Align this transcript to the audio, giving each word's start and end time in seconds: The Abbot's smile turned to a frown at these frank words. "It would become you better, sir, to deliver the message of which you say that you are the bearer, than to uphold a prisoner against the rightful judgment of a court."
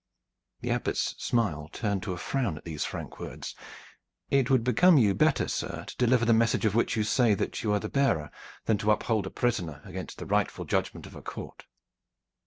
The 0.61 0.71
Abbot's 0.71 1.13
smile 1.23 1.69
turned 1.71 2.01
to 2.01 2.13
a 2.13 2.17
frown 2.17 2.57
at 2.57 2.63
these 2.65 2.83
frank 2.83 3.19
words. 3.19 3.53
"It 4.31 4.49
would 4.49 4.63
become 4.63 4.97
you 4.97 5.13
better, 5.13 5.47
sir, 5.47 5.83
to 5.85 5.95
deliver 5.95 6.25
the 6.25 6.33
message 6.33 6.65
of 6.65 6.73
which 6.73 6.97
you 6.97 7.03
say 7.03 7.35
that 7.35 7.61
you 7.61 7.71
are 7.71 7.79
the 7.79 7.87
bearer, 7.87 8.31
than 8.65 8.79
to 8.79 8.89
uphold 8.89 9.27
a 9.27 9.29
prisoner 9.29 9.79
against 9.85 10.17
the 10.17 10.25
rightful 10.25 10.65
judgment 10.65 11.05
of 11.05 11.13
a 11.15 11.21
court." 11.21 11.67